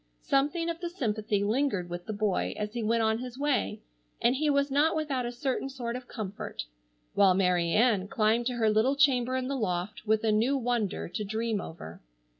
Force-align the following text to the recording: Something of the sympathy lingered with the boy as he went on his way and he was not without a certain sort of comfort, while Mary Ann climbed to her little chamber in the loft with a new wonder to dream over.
Something 0.23 0.67
of 0.67 0.79
the 0.81 0.89
sympathy 0.89 1.43
lingered 1.43 1.87
with 1.87 2.07
the 2.07 2.11
boy 2.13 2.55
as 2.57 2.73
he 2.73 2.81
went 2.81 3.03
on 3.03 3.19
his 3.19 3.37
way 3.37 3.81
and 4.19 4.35
he 4.35 4.49
was 4.49 4.71
not 4.71 4.95
without 4.95 5.27
a 5.27 5.31
certain 5.31 5.69
sort 5.69 5.95
of 5.95 6.07
comfort, 6.07 6.63
while 7.13 7.35
Mary 7.35 7.69
Ann 7.73 8.07
climbed 8.07 8.47
to 8.47 8.53
her 8.53 8.71
little 8.71 8.95
chamber 8.95 9.35
in 9.35 9.47
the 9.47 9.55
loft 9.55 10.07
with 10.07 10.23
a 10.23 10.31
new 10.31 10.57
wonder 10.57 11.07
to 11.09 11.23
dream 11.23 11.61
over. 11.61 12.01